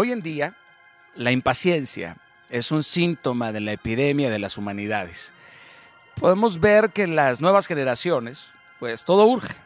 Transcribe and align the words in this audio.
Hoy 0.00 0.12
en 0.12 0.22
día, 0.22 0.54
la 1.16 1.32
impaciencia 1.32 2.18
es 2.50 2.70
un 2.70 2.84
síntoma 2.84 3.50
de 3.50 3.58
la 3.58 3.72
epidemia 3.72 4.30
de 4.30 4.38
las 4.38 4.56
humanidades. 4.56 5.32
Podemos 6.20 6.60
ver 6.60 6.90
que 6.90 7.02
en 7.02 7.16
las 7.16 7.40
nuevas 7.40 7.66
generaciones, 7.66 8.50
pues 8.78 9.04
todo 9.04 9.26
urge. 9.26 9.56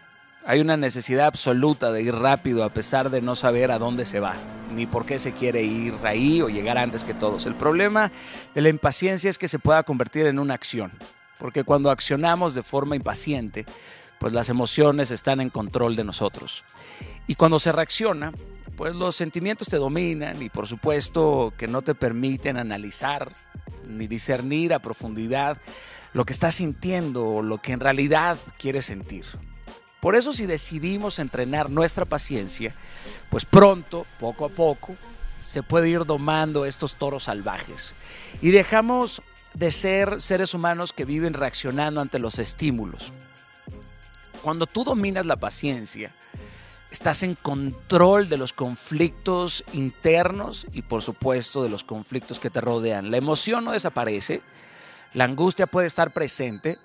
Hay 0.47 0.61
una 0.61 0.79
necesidad 0.79 1.27
absoluta 1.27 1.93
de 1.93 2.01
ir 2.01 2.15
rápido 2.15 2.65
a 2.65 2.71
pesar 2.71 3.11
de 3.11 3.21
no 3.21 3.37
saber 3.37 3.71
a 3.71 3.79
dónde 3.79 4.07
se 4.07 4.21
va, 4.21 4.35
ni 4.75 4.87
por 4.87 5.05
qué 5.05 5.19
se 5.19 5.33
quiere 5.33 5.65
ir 5.65 5.97
ahí 6.03 6.41
o 6.41 6.49
llegar 6.49 6.79
antes 6.79 7.05
que 7.05 7.13
todos. 7.13 7.45
El 7.45 7.55
problema 7.55 8.11
de 8.55 8.63
la 8.63 8.71
impaciencia 8.71 9.29
es 9.29 9.37
que 9.37 9.49
se 9.49 9.59
pueda 9.59 9.83
convertir 9.83 10.25
en 10.25 10.39
una 10.39 10.55
acción, 10.55 10.93
porque 11.39 11.63
cuando 11.63 11.91
accionamos 11.91 12.55
de 12.55 12.63
forma 12.63 12.97
impaciente, 12.97 13.67
pues 14.23 14.33
las 14.33 14.51
emociones 14.51 15.11
están 15.11 15.41
en 15.41 15.51
control 15.51 15.97
de 15.97 16.05
nosotros. 16.05 16.63
Y 17.27 17.35
cuando 17.35 17.59
se 17.59 17.73
reacciona, 17.73 18.31
pues 18.77 18.95
los 18.95 19.17
sentimientos 19.17 19.67
te 19.67 19.79
dominan 19.79 20.41
y 20.41 20.49
por 20.49 20.69
supuesto 20.69 21.53
que 21.59 21.67
no 21.67 21.83
te 21.83 21.97
permiten 21.97 22.57
analizar 22.57 23.35
ni 23.89 24.07
discernir 24.07 24.75
a 24.75 24.79
profundidad 24.79 25.61
lo 26.13 26.25
que 26.25 26.35
estás 26.35 26.55
sintiendo 26.55 27.27
o 27.27 27.43
lo 27.43 27.59
que 27.59 27.73
en 27.73 27.81
realidad 27.81 28.39
quieres 28.59 28.85
sentir. 28.85 29.25
Por 29.99 30.15
eso 30.15 30.33
si 30.33 30.47
decidimos 30.47 31.19
entrenar 31.19 31.69
nuestra 31.69 32.05
paciencia, 32.05 32.73
pues 33.29 33.45
pronto, 33.45 34.07
poco 34.21 34.45
a 34.45 34.51
poco, 34.51 34.95
se 35.41 35.65
puede 35.65 35.89
ir 35.89 36.05
domando 36.05 36.65
estos 36.65 36.95
toros 36.95 37.25
salvajes 37.25 37.97
y 38.41 38.53
dejamos 38.53 39.21
de 39.55 39.73
ser 39.73 40.21
seres 40.21 40.55
humanos 40.55 40.93
que 40.93 41.05
viven 41.05 41.35
reaccionando 41.35 42.01
ante 42.01 42.21
los 42.21 42.39
estímulos. 42.39 43.13
Cuando 44.43 44.67
tú 44.67 44.83
dominas 44.83 45.25
la 45.25 45.37
paciencia, 45.37 46.13
estás 46.91 47.23
en 47.23 47.37
control 47.37 48.29
de 48.29 48.37
los 48.37 48.53
conflictos 48.53 49.65
internos 49.73 50.67
y 50.73 50.83
por 50.83 51.01
supuesto 51.01 51.63
de 51.63 51.69
los 51.69 51.85
conflictos 51.85 52.41
que 52.41 52.51
te 52.51 52.61
rodean. 52.61 53.13
La 53.13 53.19
emoción 53.19 53.65
no 53.65 53.73
desaparece, 53.73 54.43
la 55.15 55.25
angustia 55.25 55.69
puede 55.69 55.87
estar 55.87 56.13
presente, 56.13 56.79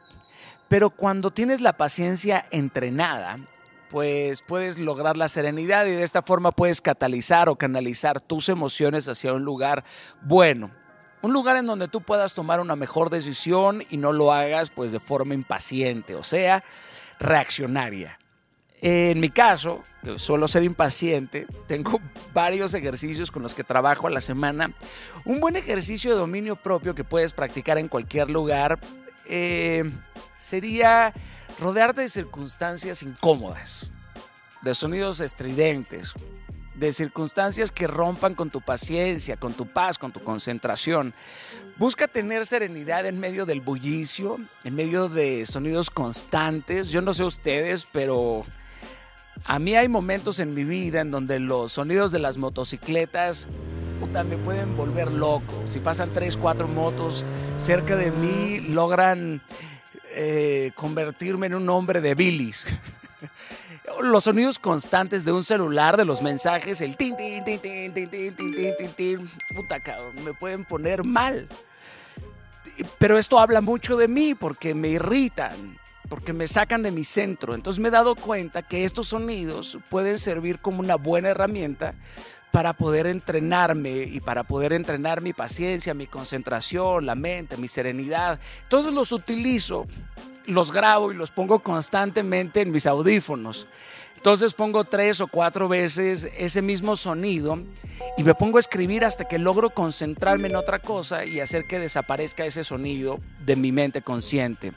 pero 0.67 0.91
cuando 0.91 1.31
tienes 1.31 1.59
la 1.59 1.77
paciencia 1.77 2.45
entrenada, 2.51 3.39
pues 3.89 4.43
puedes 4.43 4.77
lograr 4.77 5.17
la 5.17 5.27
serenidad 5.27 5.87
y 5.87 5.91
de 5.91 6.03
esta 6.03 6.21
forma 6.21 6.51
puedes 6.51 6.79
catalizar 6.79 7.49
o 7.49 7.55
canalizar 7.55 8.21
tus 8.21 8.49
emociones 8.49 9.07
hacia 9.07 9.33
un 9.33 9.43
lugar 9.43 9.83
bueno. 10.21 10.69
Un 11.23 11.33
lugar 11.33 11.57
en 11.57 11.65
donde 11.65 11.87
tú 11.87 12.01
puedas 12.01 12.35
tomar 12.35 12.59
una 12.59 12.75
mejor 12.75 13.09
decisión 13.09 13.83
y 13.89 13.97
no 13.97 14.13
lo 14.13 14.31
hagas 14.31 14.69
pues 14.69 14.91
de 14.91 14.99
forma 14.99 15.33
impaciente, 15.33 16.13
o 16.13 16.23
sea, 16.23 16.63
reaccionaria. 17.19 18.19
En 18.79 19.19
mi 19.19 19.29
caso, 19.29 19.81
suelo 20.17 20.47
ser 20.47 20.63
impaciente, 20.63 21.47
tengo 21.67 21.99
varios 22.33 22.73
ejercicios 22.75 23.31
con 23.31 23.41
los 23.41 23.55
que 23.55 23.63
trabajo 23.63 24.07
a 24.07 24.11
la 24.11 24.21
semana. 24.21 24.71
Un 25.25 25.39
buen 25.39 25.55
ejercicio 25.55 26.11
de 26.11 26.19
dominio 26.19 26.55
propio 26.55 26.93
que 26.93 27.03
puedes 27.03 27.33
practicar 27.33 27.79
en 27.79 27.87
cualquier 27.87 28.29
lugar 28.29 28.79
eh, 29.25 29.83
sería 30.37 31.13
rodearte 31.59 32.01
de 32.01 32.09
circunstancias 32.09 33.01
incómodas, 33.01 33.89
de 34.61 34.75
sonidos 34.75 35.21
estridentes, 35.21 36.13
de 36.77 36.91
circunstancias 36.91 37.71
que 37.71 37.87
rompan 37.87 38.35
con 38.35 38.49
tu 38.49 38.61
paciencia, 38.61 39.37
con 39.37 39.53
tu 39.53 39.65
paz, 39.65 39.97
con 39.97 40.11
tu 40.11 40.23
concentración. 40.23 41.13
Busca 41.77 42.07
tener 42.07 42.45
serenidad 42.45 43.05
en 43.05 43.19
medio 43.19 43.45
del 43.45 43.61
bullicio, 43.61 44.39
en 44.63 44.75
medio 44.75 45.09
de 45.09 45.45
sonidos 45.45 45.89
constantes. 45.89 46.89
Yo 46.89 47.01
no 47.01 47.13
sé 47.13 47.23
ustedes, 47.23 47.87
pero 47.91 48.45
a 49.43 49.59
mí 49.59 49.75
hay 49.75 49.87
momentos 49.87 50.39
en 50.39 50.53
mi 50.53 50.63
vida 50.63 51.01
en 51.01 51.11
donde 51.11 51.39
los 51.39 51.73
sonidos 51.73 52.11
de 52.11 52.19
las 52.19 52.37
motocicletas 52.37 53.47
me 54.25 54.37
pueden 54.37 54.75
volver 54.75 55.11
loco. 55.11 55.63
Si 55.69 55.79
pasan 55.79 56.11
tres, 56.11 56.37
cuatro 56.37 56.67
motos 56.67 57.23
cerca 57.57 57.95
de 57.95 58.09
mí, 58.09 58.61
logran 58.61 59.41
eh, 60.11 60.71
convertirme 60.75 61.45
en 61.47 61.53
un 61.53 61.69
hombre 61.69 62.01
de 62.01 62.15
bilis. 62.15 62.65
Los 64.01 64.23
sonidos 64.23 64.59
constantes 64.59 65.25
de 65.25 65.31
un 65.31 65.43
celular, 65.43 65.97
de 65.97 66.05
los 66.05 66.21
mensajes, 66.21 66.81
el 66.81 66.95
tin, 66.97 67.15
tin, 67.15 67.43
tin, 67.43 67.59
tin, 67.59 67.93
tin, 67.93 68.09
tin, 68.09 68.35
tin, 68.35 68.75
tin, 68.77 68.89
tin, 68.95 69.31
puta 69.55 69.79
cabrón, 69.79 70.15
me 70.23 70.33
pueden 70.33 70.65
poner 70.65 71.03
mal. 71.03 71.47
Pero 72.99 73.17
esto 73.17 73.39
habla 73.39 73.61
mucho 73.61 73.97
de 73.97 74.07
mí 74.07 74.35
porque 74.35 74.75
me 74.75 74.89
irritan 74.89 75.77
porque 76.07 76.33
me 76.33 76.47
sacan 76.47 76.83
de 76.83 76.91
mi 76.91 77.03
centro. 77.03 77.53
Entonces 77.53 77.79
me 77.79 77.89
he 77.89 77.91
dado 77.91 78.15
cuenta 78.15 78.61
que 78.61 78.83
estos 78.83 79.09
sonidos 79.09 79.77
pueden 79.89 80.19
servir 80.19 80.59
como 80.59 80.79
una 80.79 80.95
buena 80.95 81.29
herramienta 81.29 81.93
para 82.51 82.73
poder 82.73 83.07
entrenarme 83.07 84.03
y 84.03 84.19
para 84.19 84.43
poder 84.43 84.73
entrenar 84.73 85.21
mi 85.21 85.33
paciencia, 85.33 85.93
mi 85.93 86.07
concentración, 86.07 87.05
la 87.05 87.15
mente, 87.15 87.57
mi 87.57 87.67
serenidad. 87.67 88.39
Entonces 88.63 88.93
los 88.93 89.11
utilizo, 89.11 89.85
los 90.47 90.71
grabo 90.71 91.11
y 91.11 91.15
los 91.15 91.31
pongo 91.31 91.59
constantemente 91.59 92.61
en 92.61 92.71
mis 92.71 92.87
audífonos. 92.87 93.67
Entonces 94.15 94.55
pongo 94.55 94.83
tres 94.83 95.21
o 95.21 95.27
cuatro 95.27 95.67
veces 95.67 96.27
ese 96.37 96.61
mismo 96.61 96.95
sonido 96.95 97.59
y 98.17 98.23
me 98.23 98.33
pongo 98.33 98.57
a 98.57 98.59
escribir 98.59 99.05
hasta 99.05 99.25
que 99.25 99.37
logro 99.37 99.69
concentrarme 99.69 100.47
en 100.47 100.55
otra 100.55 100.79
cosa 100.79 101.23
y 101.23 101.39
hacer 101.39 101.65
que 101.65 101.79
desaparezca 101.79 102.43
ese 102.43 102.63
sonido 102.63 103.19
de 103.45 103.55
mi 103.55 103.71
mente 103.71 104.01
consciente. 104.01 104.73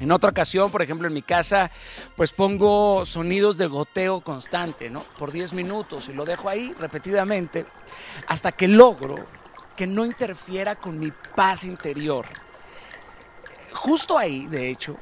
En 0.00 0.10
otra 0.10 0.30
ocasión, 0.30 0.70
por 0.70 0.82
ejemplo, 0.82 1.06
en 1.06 1.14
mi 1.14 1.22
casa, 1.22 1.70
pues 2.16 2.32
pongo 2.32 3.04
sonidos 3.04 3.58
de 3.58 3.66
goteo 3.66 4.22
constante, 4.22 4.90
¿no? 4.90 5.00
Por 5.18 5.30
10 5.30 5.52
minutos 5.52 6.08
y 6.08 6.14
lo 6.14 6.24
dejo 6.24 6.48
ahí 6.48 6.74
repetidamente 6.80 7.66
hasta 8.26 8.50
que 8.50 8.66
logro 8.66 9.14
que 9.76 9.86
no 9.86 10.04
interfiera 10.04 10.76
con 10.76 10.98
mi 10.98 11.12
paz 11.36 11.64
interior. 11.64 12.26
Justo 13.84 14.16
ahí, 14.16 14.46
de 14.46 14.70
hecho, 14.70 14.96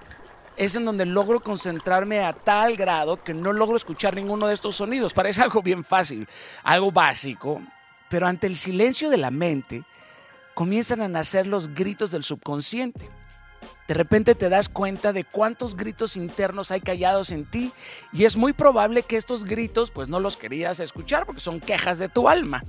es 0.56 0.74
en 0.74 0.84
donde 0.84 1.06
logro 1.06 1.38
concentrarme 1.38 2.18
a 2.18 2.32
tal 2.32 2.76
grado 2.76 3.22
que 3.22 3.32
no 3.32 3.52
logro 3.52 3.76
escuchar 3.76 4.16
ninguno 4.16 4.48
de 4.48 4.54
estos 4.54 4.74
sonidos. 4.74 5.14
Parece 5.14 5.40
algo 5.40 5.62
bien 5.62 5.84
fácil, 5.84 6.26
algo 6.64 6.90
básico, 6.90 7.62
pero 8.10 8.26
ante 8.26 8.48
el 8.48 8.56
silencio 8.56 9.08
de 9.08 9.18
la 9.18 9.30
mente 9.30 9.84
comienzan 10.54 11.00
a 11.00 11.06
nacer 11.06 11.46
los 11.46 11.72
gritos 11.72 12.10
del 12.10 12.24
subconsciente 12.24 13.08
de 13.88 13.94
repente 13.94 14.34
te 14.34 14.48
das 14.48 14.68
cuenta 14.68 15.12
de 15.12 15.24
cuántos 15.24 15.76
gritos 15.76 16.16
internos 16.16 16.70
hay 16.70 16.80
callados 16.80 17.30
en 17.30 17.44
ti 17.44 17.72
y 18.12 18.24
es 18.24 18.36
muy 18.36 18.52
probable 18.52 19.02
que 19.02 19.16
estos 19.16 19.44
gritos 19.44 19.90
pues 19.90 20.08
no 20.08 20.20
los 20.20 20.36
querías 20.36 20.80
escuchar 20.80 21.26
porque 21.26 21.40
son 21.40 21.60
quejas 21.60 21.98
de 21.98 22.08
tu 22.08 22.28
alma. 22.28 22.64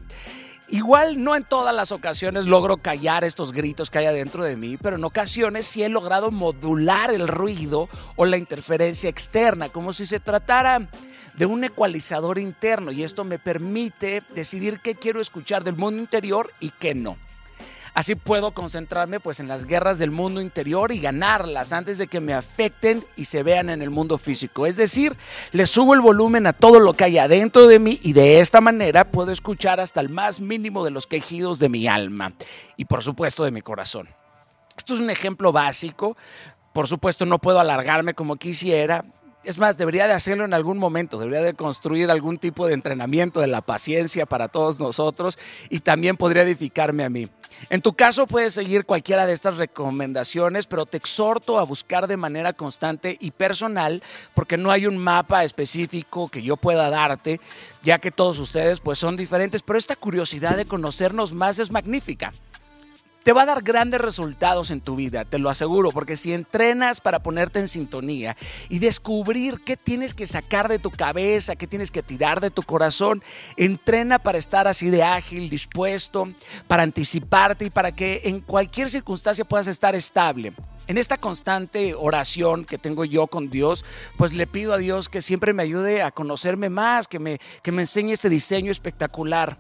Igual 0.73 1.23
no 1.23 1.35
en 1.35 1.44
todas 1.44 1.75
las 1.75 1.91
ocasiones 1.91 2.47
logro 2.47 2.78
callar 2.78 3.23
estos 3.23 3.51
gritos 3.51 3.91
que 3.91 4.00
hay 4.00 4.07
adentro 4.07 4.44
de 4.44 4.56
mí, 4.56 4.75
pero 4.75 4.95
en 4.95 5.03
ocasiones 5.03 5.67
sí 5.67 5.84
he 5.84 5.88
logrado 5.88 6.31
modular 6.31 7.11
el 7.11 7.28
ruido 7.28 7.89
o 8.16 8.25
la 8.25 8.38
interferencia 8.38 9.07
externa, 9.07 9.69
como 9.69 9.94
si 9.94 10.07
se 10.07 10.19
tratara 10.19 10.89
de 11.35 11.45
un 11.45 11.63
ecualizador 11.63 12.39
interno 12.39 12.91
y 12.91 13.03
esto 13.03 13.23
me 13.23 13.38
permite 13.38 14.23
decidir 14.33 14.79
qué 14.79 14.95
quiero 14.95 15.22
escuchar 15.22 15.63
del 15.63 15.75
mundo 15.75 16.01
interior 16.01 16.51
y 16.59 16.72
qué 16.72 16.95
no. 16.95 17.17
Así 17.94 18.16
puedo 18.16 18.52
concentrarme 18.52 19.20
pues 19.20 19.40
en 19.40 19.48
las 19.48 19.66
guerras 19.66 20.00
del 20.00 20.09
mundo 20.09 20.42
interior 20.42 20.92
y 20.92 21.00
ganarlas 21.00 21.74
antes 21.74 22.00
de 22.00 22.08
que 22.08 22.20
me 22.20 22.34
afecten 22.34 23.06
y 23.16 23.26
se 23.26 23.44
vean 23.44 23.70
en 23.70 23.84
el 23.84 23.92
mundo 23.92 24.18
físico. 24.18 24.66
Es 24.66 24.78
decir, 24.78 25.16
le 25.52 25.68
subo 25.68 25.94
el 25.94 26.02
volumen 26.02 26.48
a 26.48 26.54
todo 26.54 26.80
lo 26.80 26.94
que 26.94 27.04
hay 27.04 27.20
adentro 27.20 27.68
de 27.68 27.78
mí 27.78 28.00
y 28.02 28.14
de 28.14 28.40
esta 28.40 28.62
manera 28.62 29.12
puedo 29.12 29.31
escuchar 29.31 29.80
hasta 29.80 30.02
el 30.02 30.09
más 30.09 30.40
mínimo 30.40 30.84
de 30.84 30.90
los 30.90 31.06
quejidos 31.06 31.59
de 31.59 31.70
mi 31.70 31.88
alma 31.88 32.34
y 32.78 32.86
por 32.86 33.04
supuesto 33.04 33.44
de 33.44 33.52
mi 33.52 33.62
corazón. 33.62 34.10
Esto 34.75 34.96
es 34.96 35.00
un 35.00 35.12
ejemplo 35.12 35.52
básico. 35.52 36.18
Por 36.74 36.88
supuesto 36.88 37.28
no 37.28 37.38
puedo 37.38 37.60
alargarme 37.60 38.16
como 38.16 38.38
quisiera, 38.38 39.06
es 39.44 39.58
más, 39.58 39.78
debería 39.78 40.08
de 40.08 40.14
hacerlo 40.14 40.46
en 40.46 40.54
algún 40.54 40.78
momento, 40.78 41.20
debería 41.20 41.42
de 41.42 41.54
construir 41.54 42.09
algún 42.09 42.38
tipo 42.38 42.68
de 42.68 42.74
entrenamiento 42.74 43.42
de 43.42 43.48
la 43.48 43.62
paciencia 43.62 44.26
para 44.26 44.48
todos 44.48 44.80
nosotros 44.80 45.38
y 45.70 45.80
también 45.80 46.18
podría 46.18 46.44
edificarme 46.44 47.04
a 47.04 47.10
mí. 47.10 47.28
En 47.69 47.81
tu 47.81 47.94
caso 47.94 48.25
puedes 48.25 48.54
seguir 48.54 48.86
cualquiera 48.86 49.25
de 49.25 49.34
estas 49.34 49.57
recomendaciones, 49.57 50.66
pero 50.66 50.86
te 50.86 50.98
exhorto 50.98 51.60
a 51.60 51.63
buscar 51.63 52.07
de 52.07 52.18
manera 52.18 52.54
constante 52.54 53.18
y 53.19 53.31
personal 53.31 54.01
porque 54.34 54.57
no 54.57 54.72
hay 54.72 54.88
un 54.88 54.98
mapa 54.98 55.44
específico 55.44 56.30
que 56.30 56.42
yo 56.42 56.57
pueda 56.57 56.89
darte, 56.89 57.39
ya 57.84 58.00
que 58.00 58.12
todos 58.12 58.39
ustedes 58.39 58.80
pues 58.80 59.00
son 59.00 59.18
diferentes, 59.18 59.62
pero 59.62 59.78
esta 59.80 59.96
curiosidad 59.96 60.57
de 60.57 60.66
conocernos 60.66 61.34
más 61.34 61.60
es 61.60 61.72
magnífica 61.72 62.31
te 63.24 63.31
va 63.31 63.44
a 63.44 63.46
dar 63.46 63.64
grandes 63.64 64.02
resultados 64.02 64.70
en 64.70 64.81
tu 64.81 64.96
vida, 64.96 65.25
te 65.25 65.40
lo 65.40 65.50
aseguro, 65.50 65.92
porque 65.92 66.16
si 66.18 66.34
entrenas 66.34 67.02
para 67.02 67.24
ponerte 67.24 67.60
en 67.60 67.68
sintonía 67.68 68.36
y 68.70 68.80
descubrir 68.80 69.62
qué 69.66 69.78
tienes 69.78 70.14
que 70.14 70.28
sacar 70.28 70.68
de 70.68 70.80
tu 70.80 70.92
cabeza, 70.92 71.56
qué 71.56 71.66
tienes 71.66 71.90
que 71.90 72.04
tirar 72.04 72.42
de 72.42 72.52
tu 72.52 72.64
corazón, 72.64 73.24
entrena 73.56 74.20
para 74.20 74.38
estar 74.38 74.68
así 74.68 74.90
de 74.90 75.04
ágil, 75.04 75.50
dispuesto, 75.50 76.28
para 76.68 76.84
anticiparte 76.84 77.66
y 77.66 77.70
para 77.70 77.94
que 77.94 78.22
en 78.25 78.40
cualquier 78.40 78.90
circunstancia 78.90 79.46
puedas 79.46 79.68
estar 79.68 79.96
estable. 79.96 80.54
En 80.86 80.98
esta 80.98 81.16
constante 81.16 81.96
oración 81.96 82.66
que 82.66 82.78
tengo 82.78 83.06
yo 83.06 83.28
con 83.28 83.50
Dios, 83.50 83.86
pues 84.18 84.34
le 84.34 84.48
pido 84.48 84.74
a 84.74 84.78
Dios 84.78 85.08
que 85.08 85.22
siempre 85.22 85.54
me 85.54 85.64
ayude 85.64 86.02
a 86.02 86.12
conocerme 86.12 86.70
más, 86.70 87.08
que 87.08 87.20
me, 87.20 87.40
que 87.62 87.72
me 87.72 87.84
enseñe 87.84 88.12
este 88.12 88.28
diseño 88.28 88.70
espectacular 88.70 89.58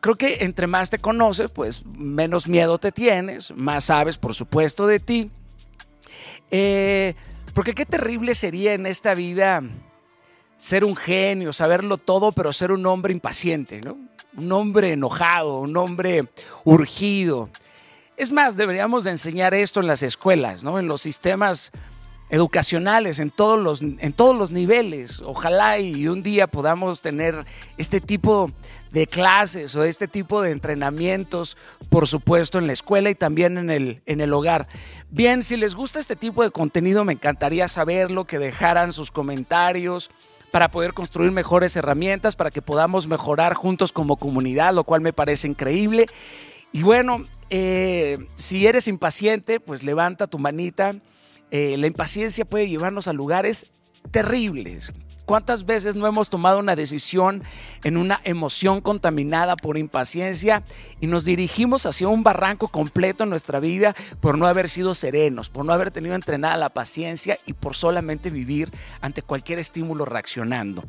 creo 0.00 0.16
que 0.16 0.38
entre 0.40 0.66
más 0.66 0.90
te 0.90 0.98
conoces, 0.98 1.52
pues 1.52 1.84
menos 1.96 2.48
miedo 2.48 2.78
te 2.78 2.92
tienes, 2.92 3.52
más 3.56 3.84
sabes, 3.84 4.18
por 4.18 4.34
supuesto, 4.34 4.86
de 4.86 5.00
ti. 5.00 5.30
Eh, 6.50 7.14
porque 7.54 7.74
qué 7.74 7.86
terrible 7.86 8.34
sería 8.34 8.74
en 8.74 8.86
esta 8.86 9.14
vida 9.14 9.62
ser 10.56 10.84
un 10.84 10.96
genio, 10.96 11.52
saberlo 11.52 11.96
todo, 11.98 12.32
pero 12.32 12.52
ser 12.52 12.72
un 12.72 12.86
hombre 12.86 13.12
impaciente, 13.12 13.80
¿no? 13.80 13.98
Un 14.36 14.52
hombre 14.52 14.92
enojado, 14.92 15.60
un 15.60 15.76
hombre 15.76 16.28
urgido. 16.64 17.50
Es 18.16 18.30
más, 18.30 18.56
deberíamos 18.56 19.04
de 19.04 19.10
enseñar 19.10 19.54
esto 19.54 19.80
en 19.80 19.86
las 19.86 20.02
escuelas, 20.02 20.62
¿no? 20.62 20.78
En 20.78 20.86
los 20.86 21.02
sistemas 21.02 21.72
educacionales 22.32 23.20
en 23.20 23.30
todos 23.30 23.60
los, 23.60 23.82
en 23.82 24.12
todos 24.14 24.34
los 24.34 24.52
niveles. 24.52 25.20
Ojalá 25.20 25.78
y 25.78 26.08
un 26.08 26.22
día 26.22 26.46
podamos 26.46 27.02
tener 27.02 27.44
este 27.76 28.00
tipo 28.00 28.50
de 28.90 29.06
clases 29.06 29.76
o 29.76 29.84
este 29.84 30.08
tipo 30.08 30.40
de 30.40 30.50
entrenamientos, 30.50 31.58
por 31.90 32.08
supuesto, 32.08 32.58
en 32.58 32.66
la 32.66 32.72
escuela 32.72 33.10
y 33.10 33.14
también 33.14 33.58
en 33.58 33.68
el, 33.68 34.02
en 34.06 34.22
el 34.22 34.32
hogar. 34.32 34.66
Bien, 35.10 35.42
si 35.42 35.58
les 35.58 35.74
gusta 35.74 36.00
este 36.00 36.16
tipo 36.16 36.42
de 36.42 36.50
contenido, 36.50 37.04
me 37.04 37.12
encantaría 37.12 37.68
saberlo, 37.68 38.24
que 38.24 38.38
dejaran 38.38 38.94
sus 38.94 39.10
comentarios 39.10 40.10
para 40.50 40.70
poder 40.70 40.94
construir 40.94 41.32
mejores 41.32 41.76
herramientas, 41.76 42.34
para 42.34 42.50
que 42.50 42.62
podamos 42.62 43.06
mejorar 43.06 43.52
juntos 43.52 43.92
como 43.92 44.16
comunidad, 44.16 44.72
lo 44.72 44.84
cual 44.84 45.02
me 45.02 45.12
parece 45.12 45.48
increíble. 45.48 46.06
Y 46.72 46.82
bueno, 46.82 47.26
eh, 47.50 48.26
si 48.36 48.66
eres 48.66 48.88
impaciente, 48.88 49.60
pues 49.60 49.82
levanta 49.82 50.26
tu 50.26 50.38
manita 50.38 50.94
eh, 51.52 51.76
la 51.76 51.86
impaciencia 51.86 52.46
puede 52.46 52.66
llevarnos 52.66 53.08
a 53.08 53.12
lugares 53.12 53.72
terribles. 54.10 54.94
¿Cuántas 55.26 55.66
veces 55.66 55.96
no 55.96 56.06
hemos 56.06 56.30
tomado 56.30 56.58
una 56.58 56.74
decisión 56.74 57.42
en 57.84 57.98
una 57.98 58.22
emoción 58.24 58.80
contaminada 58.80 59.54
por 59.54 59.76
impaciencia 59.76 60.64
y 60.98 61.06
nos 61.06 61.26
dirigimos 61.26 61.84
hacia 61.84 62.08
un 62.08 62.22
barranco 62.22 62.68
completo 62.68 63.24
en 63.24 63.30
nuestra 63.30 63.60
vida 63.60 63.94
por 64.20 64.38
no 64.38 64.46
haber 64.46 64.70
sido 64.70 64.94
serenos, 64.94 65.50
por 65.50 65.66
no 65.66 65.74
haber 65.74 65.90
tenido 65.90 66.14
entrenada 66.14 66.56
la 66.56 66.70
paciencia 66.70 67.38
y 67.46 67.52
por 67.52 67.76
solamente 67.76 68.30
vivir 68.30 68.72
ante 69.02 69.20
cualquier 69.20 69.58
estímulo 69.58 70.06
reaccionando? 70.06 70.82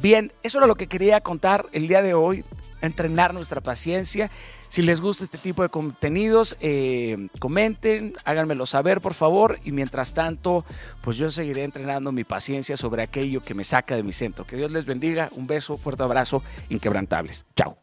Bien, 0.00 0.32
eso 0.44 0.58
era 0.58 0.68
lo 0.68 0.76
que 0.76 0.86
quería 0.86 1.20
contar 1.20 1.66
el 1.72 1.88
día 1.88 2.00
de 2.00 2.14
hoy 2.14 2.44
entrenar 2.80 3.34
nuestra 3.34 3.60
paciencia. 3.60 4.30
Si 4.68 4.82
les 4.82 5.00
gusta 5.00 5.24
este 5.24 5.38
tipo 5.38 5.62
de 5.62 5.68
contenidos, 5.68 6.56
eh, 6.60 7.28
comenten, 7.38 8.14
háganmelo 8.24 8.66
saber, 8.66 9.00
por 9.00 9.14
favor. 9.14 9.58
Y 9.64 9.72
mientras 9.72 10.14
tanto, 10.14 10.64
pues 11.02 11.16
yo 11.16 11.30
seguiré 11.30 11.64
entrenando 11.64 12.12
mi 12.12 12.24
paciencia 12.24 12.76
sobre 12.76 13.02
aquello 13.02 13.42
que 13.42 13.54
me 13.54 13.64
saca 13.64 13.96
de 13.96 14.02
mi 14.02 14.12
centro. 14.12 14.46
Que 14.46 14.56
Dios 14.56 14.72
les 14.72 14.86
bendiga. 14.86 15.30
Un 15.36 15.46
beso, 15.46 15.76
fuerte 15.76 16.02
abrazo, 16.02 16.42
inquebrantables. 16.68 17.44
Chao. 17.54 17.78